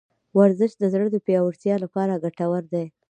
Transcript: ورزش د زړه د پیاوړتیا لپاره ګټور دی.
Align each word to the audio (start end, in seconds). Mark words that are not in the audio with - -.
ورزش 0.37 0.71
د 0.77 0.83
زړه 0.93 1.07
د 1.11 1.17
پیاوړتیا 1.25 1.75
لپاره 1.83 2.21
ګټور 2.23 2.63
دی. 2.73 2.85